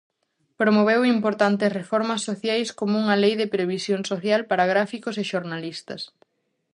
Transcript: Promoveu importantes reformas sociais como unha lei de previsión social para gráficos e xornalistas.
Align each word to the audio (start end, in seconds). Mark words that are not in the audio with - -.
Promoveu 0.61 1.01
importantes 1.15 1.71
reformas 1.79 2.21
sociais 2.29 2.69
como 2.79 2.93
unha 3.03 3.19
lei 3.23 3.33
de 3.41 3.51
previsión 3.55 4.01
social 4.11 4.41
para 4.49 4.69
gráficos 4.71 5.15
e 5.17 5.23
xornalistas. 5.31 6.01